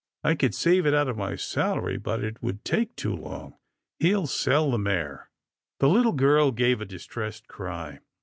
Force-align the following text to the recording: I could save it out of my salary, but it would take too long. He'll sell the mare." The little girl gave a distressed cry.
I 0.23 0.33
could 0.33 0.55
save 0.55 0.87
it 0.87 0.95
out 0.95 1.09
of 1.09 1.15
my 1.17 1.35
salary, 1.35 1.97
but 1.99 2.23
it 2.23 2.41
would 2.41 2.65
take 2.65 2.95
too 2.95 3.13
long. 3.15 3.53
He'll 3.99 4.25
sell 4.25 4.71
the 4.71 4.79
mare." 4.79 5.29
The 5.77 5.89
little 5.89 6.13
girl 6.13 6.51
gave 6.51 6.81
a 6.81 6.85
distressed 6.85 7.47
cry. 7.47 7.99